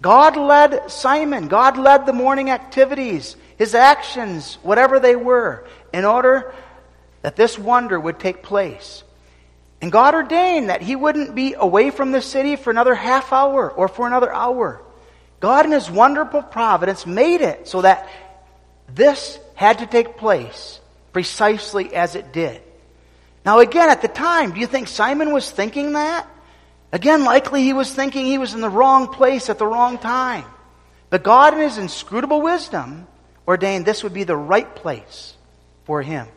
[0.00, 1.48] God led Simon.
[1.48, 6.54] God led the morning activities, his actions, whatever they were, in order
[7.22, 9.02] that this wonder would take place.
[9.82, 13.70] And God ordained that he wouldn't be away from the city for another half hour
[13.70, 14.80] or for another hour.
[15.40, 18.08] God, in His wonderful providence, made it so that
[18.94, 20.80] this had to take place
[21.12, 22.62] precisely as it did.
[23.44, 26.28] Now, again, at the time, do you think Simon was thinking that?
[26.92, 30.44] Again, likely he was thinking he was in the wrong place at the wrong time.
[31.08, 33.06] But God, in His inscrutable wisdom,
[33.48, 35.34] ordained this would be the right place
[35.84, 36.28] for him,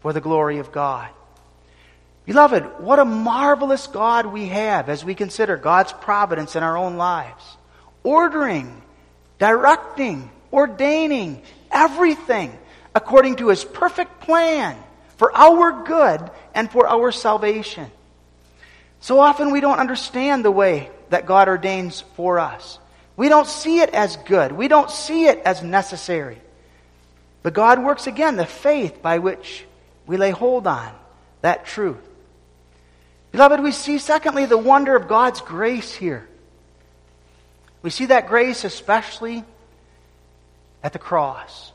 [0.00, 1.08] for the glory of God.
[2.26, 6.96] Beloved, what a marvelous God we have as we consider God's providence in our own
[6.96, 7.44] lives
[8.02, 8.82] ordering,
[9.38, 12.56] directing, ordaining everything
[12.94, 14.76] according to his perfect plan
[15.16, 17.90] for our good and for our salvation.
[19.00, 22.78] So often we don't understand the way that God ordains for us.
[23.16, 24.52] We don't see it as good.
[24.52, 26.40] We don't see it as necessary.
[27.42, 29.64] But God works again the faith by which
[30.06, 30.92] we lay hold on
[31.40, 32.06] that truth.
[33.32, 36.28] Beloved, we see secondly the wonder of God's grace here.
[37.82, 39.44] We see that grace especially
[40.82, 41.72] at the cross.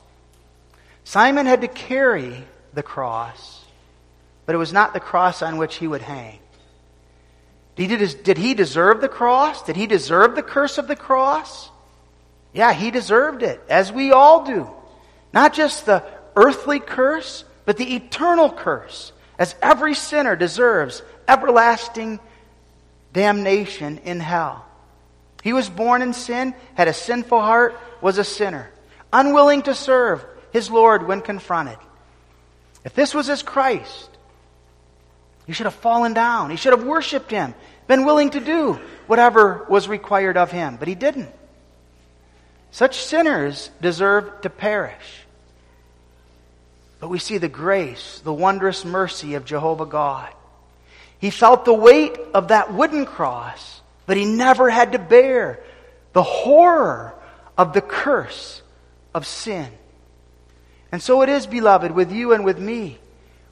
[1.03, 2.43] Simon had to carry
[2.73, 3.63] the cross,
[4.45, 6.39] but it was not the cross on which he would hang.
[7.75, 9.63] Did he deserve the cross?
[9.63, 11.69] Did he deserve the curse of the cross?
[12.53, 14.69] Yeah, he deserved it, as we all do.
[15.33, 16.03] Not just the
[16.35, 22.19] earthly curse, but the eternal curse, as every sinner deserves everlasting
[23.11, 24.64] damnation in hell.
[25.45, 28.67] He was born in sin, had a sinful heart, was a sinner,
[29.13, 31.77] unwilling to serve his Lord when confronted.
[32.83, 34.09] If this was his Christ,
[35.45, 36.49] he should have fallen down.
[36.49, 37.53] He should have worshiped him,
[37.85, 41.29] been willing to do whatever was required of him, but he didn't.
[42.71, 45.27] Such sinners deserve to perish.
[46.99, 50.33] But we see the grace, the wondrous mercy of Jehovah God.
[51.19, 55.59] He felt the weight of that wooden cross, but he never had to bear
[56.13, 57.13] the horror
[57.57, 58.61] of the curse
[59.13, 59.69] of sin.
[60.91, 62.99] And so it is, beloved, with you and with me.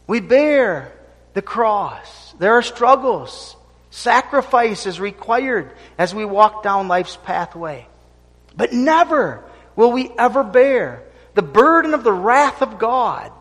[0.08, 0.92] We bear
[1.34, 2.34] the cross.
[2.40, 3.56] There are struggles.
[3.90, 7.88] Sacrifice is required as we walk down life's pathway.
[8.56, 9.44] But never
[9.76, 13.32] will we ever bear the burden of the wrath of God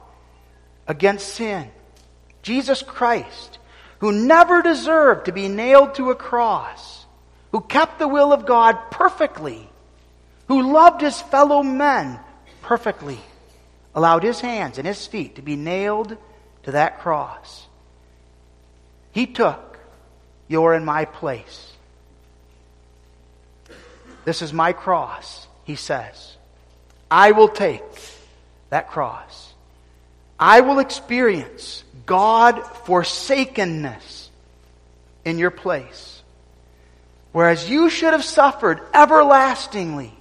[0.87, 1.71] against sin.
[2.43, 3.59] Jesus Christ,
[3.99, 7.02] who never deserved to be nailed to a cross,
[7.53, 9.69] who kept the will of God perfectly,
[10.49, 12.19] who loved his fellow men
[12.63, 13.19] perfectly,
[13.95, 16.17] allowed his hands and his feet to be nailed
[16.65, 17.67] to that cross.
[19.13, 19.79] He took
[20.49, 21.73] your and my place.
[24.25, 26.37] This is my cross, he says.
[27.11, 27.83] I will take
[28.71, 29.53] that cross.
[30.39, 34.31] I will experience God forsakenness
[35.25, 36.12] in your place.
[37.33, 40.13] Whereas you should have suffered everlastingly,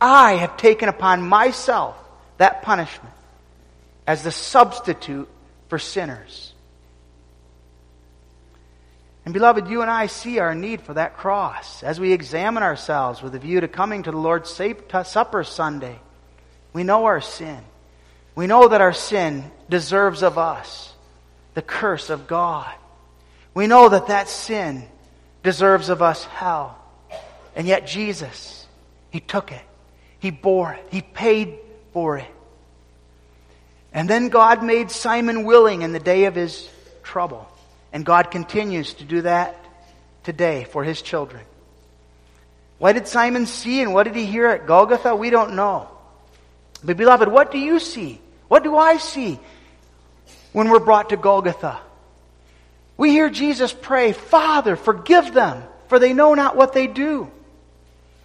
[0.00, 1.96] I have taken upon myself
[2.36, 3.14] that punishment
[4.06, 5.28] as the substitute
[5.68, 6.52] for sinners.
[9.24, 13.22] And beloved, you and I see our need for that cross as we examine ourselves
[13.22, 15.98] with a view to coming to the Lord's Supper Sunday.
[16.72, 17.58] We know our sin.
[18.34, 20.94] We know that our sin deserves of us
[21.54, 22.72] the curse of God.
[23.52, 24.88] We know that that sin
[25.42, 26.78] deserves of us hell.
[27.54, 28.66] And yet Jesus,
[29.10, 29.62] He took it.
[30.18, 30.86] He bore it.
[30.90, 31.58] He paid
[31.92, 32.28] for it.
[33.92, 36.68] And then God made Simon willing in the day of his
[37.02, 37.48] trouble.
[37.92, 39.56] And God continues to do that
[40.24, 41.42] today for his children.
[42.78, 45.16] What did Simon see and what did he hear at Golgotha?
[45.16, 45.88] We don't know.
[46.84, 48.20] But beloved, what do you see?
[48.46, 49.40] What do I see
[50.52, 51.80] when we're brought to Golgotha?
[52.98, 57.30] We hear Jesus pray, Father, forgive them, for they know not what they do.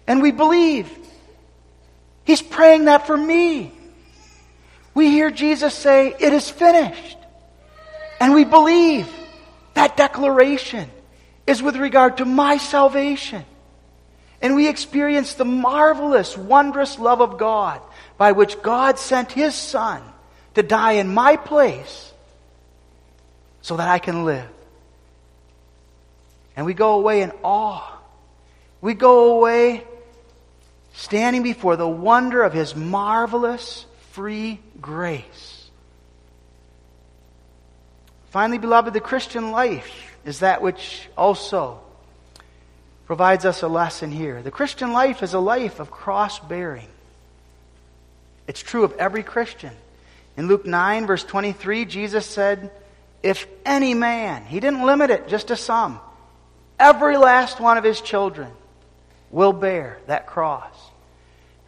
[0.06, 0.90] And we believe.
[2.24, 3.72] He's praying that for me.
[4.92, 7.16] We hear Jesus say, It is finished.
[8.20, 9.08] And we believe.
[9.74, 10.88] That declaration
[11.46, 13.44] is with regard to my salvation.
[14.40, 17.80] And we experience the marvelous, wondrous love of God
[18.16, 20.02] by which God sent His Son
[20.54, 22.12] to die in my place
[23.62, 24.48] so that I can live.
[26.56, 27.98] And we go away in awe.
[28.80, 29.84] We go away
[30.94, 35.70] standing before the wonder of His marvelous, free grace.
[38.30, 41.80] Finally, beloved, the Christian life is that which also
[43.06, 44.42] provides us a lesson here.
[44.42, 46.88] The Christian life is a life of cross bearing.
[48.46, 49.72] It's true of every Christian.
[50.36, 52.70] In Luke 9, verse 23, Jesus said,
[53.22, 56.00] If any man, he didn't limit it just to some,
[56.78, 58.50] every last one of his children
[59.30, 60.74] will bear that cross.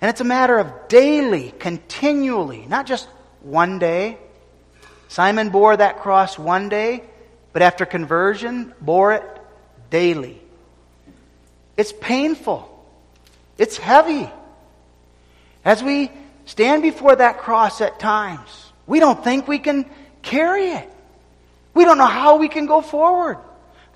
[0.00, 3.09] And it's a matter of daily, continually, not just
[3.40, 4.18] one day,
[5.09, 7.02] Simon bore that cross one day,
[7.52, 9.24] but after conversion, bore it
[9.90, 10.40] daily.
[11.76, 12.72] It's painful.
[13.59, 14.28] It's heavy.
[15.64, 16.11] As we
[16.44, 19.88] stand before that cross at times, we don't think we can
[20.22, 20.90] carry it.
[21.74, 23.38] We don't know how we can go forward.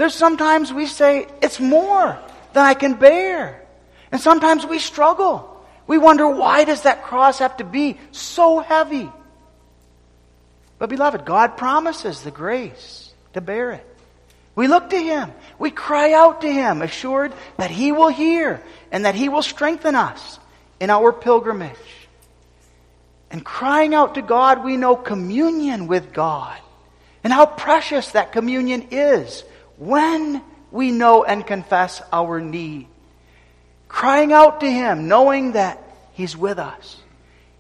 [0.01, 2.19] There's sometimes we say, it's more
[2.55, 3.63] than I can bear.
[4.11, 5.63] And sometimes we struggle.
[5.87, 9.13] We wonder, why does that cross have to be so heavy?
[10.79, 13.87] But beloved, God promises the grace to bear it.
[14.55, 15.33] We look to Him.
[15.59, 19.95] We cry out to Him, assured that He will hear and that He will strengthen
[19.95, 20.39] us
[20.81, 21.77] in our pilgrimage.
[23.31, 26.59] And crying out to God, we know communion with God
[27.23, 29.45] and how precious that communion is
[29.81, 32.87] when we know and confess our need.
[33.89, 36.97] crying out to Him, knowing that He's with us.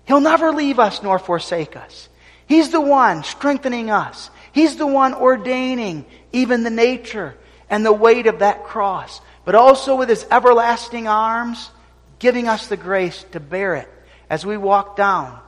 [0.04, 2.08] He'll never leave us nor forsake us.
[2.46, 4.30] He's the one strengthening us.
[4.52, 7.36] He's the one ordaining even the nature
[7.68, 11.70] and the weight of that cross, but also with His everlasting arms,
[12.18, 13.88] giving us the grace to bear it
[14.28, 15.38] as we walk down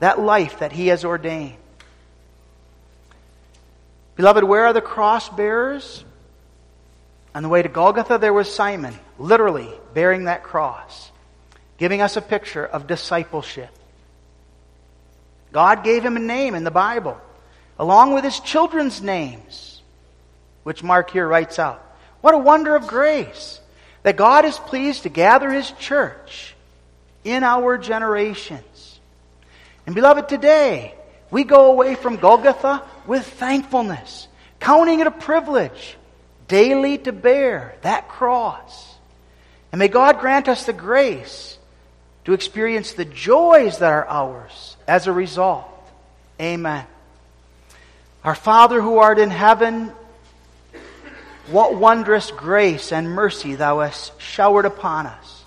[0.00, 1.56] that life that He has ordained.
[4.16, 6.04] Beloved, where are the cross bearers?
[7.34, 11.10] On the way to Golgotha, there was Simon, literally bearing that cross,
[11.78, 13.70] giving us a picture of discipleship.
[15.50, 17.18] God gave him a name in the Bible,
[17.78, 19.82] along with his children's names,
[20.62, 21.82] which Mark here writes out.
[22.20, 23.60] What a wonder of grace
[24.02, 26.54] that God is pleased to gather his church
[27.24, 29.00] in our generations.
[29.86, 30.94] And beloved, today,
[31.30, 34.28] we go away from Golgotha with thankfulness,
[34.60, 35.96] counting it a privilege
[36.52, 38.94] daily to bear that cross.
[39.72, 41.56] And may God grant us the grace
[42.26, 45.66] to experience the joys that are ours as a result.
[46.38, 46.84] Amen.
[48.22, 49.92] Our Father who art in heaven,
[51.46, 55.44] what wondrous grace and mercy thou hast showered upon us.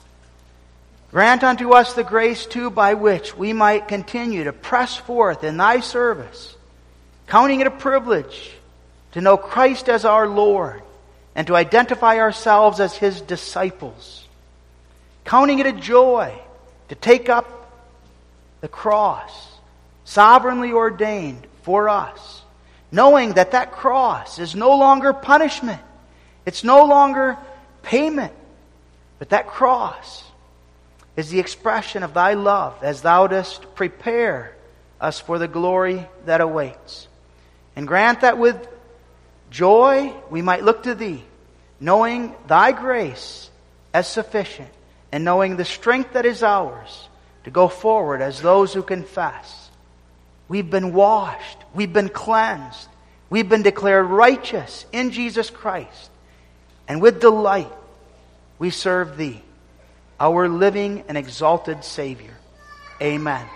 [1.12, 5.58] Grant unto us the grace too by which we might continue to press forth in
[5.58, 6.56] thy service,
[7.28, 8.54] counting it a privilege
[9.12, 10.82] to know Christ as our Lord
[11.36, 14.26] and to identify ourselves as his disciples,
[15.26, 16.34] counting it a joy
[16.88, 17.52] to take up
[18.62, 19.52] the cross,
[20.06, 22.42] sovereignly ordained for us,
[22.92, 25.82] knowing that that cross is no longer punishment,
[26.46, 27.38] it's no longer
[27.82, 28.34] payment,
[29.20, 30.24] but that cross
[31.18, 34.56] is the expression of thy love as thou dost prepare
[35.02, 37.08] us for the glory that awaits.
[37.76, 38.68] And grant that with
[39.56, 41.24] joy we might look to thee,
[41.80, 43.50] knowing thy grace
[43.94, 44.68] as sufficient,
[45.14, 47.08] and knowing the strength that is ours
[47.46, 49.70] to go forward as those who confess.
[50.50, 52.90] We've been washed, we've been cleansed,
[53.30, 56.12] we've been declared righteous in Jesus Christ,
[56.90, 57.72] and with delight
[58.60, 59.42] we serve thee,
[60.20, 62.36] our living and exalted Savior.
[63.02, 63.48] Amen.